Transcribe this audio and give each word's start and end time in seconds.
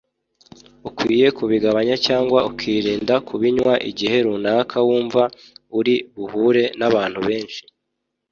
ukwiye 0.87 1.27
kubigabanya 1.37 1.95
cyangwa 2.05 2.39
ukirinda 2.49 3.15
kubinywa 3.27 3.73
igihe 3.89 4.17
runaka 4.25 4.77
wumva 4.87 5.23
uri 5.79 5.95
buhure 6.15 6.63
n’abantu 6.79 7.19
benshi 7.27 7.61